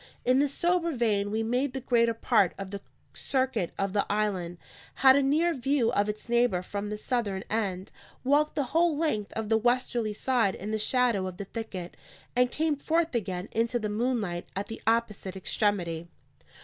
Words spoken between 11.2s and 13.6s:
of the thicket; and came forth again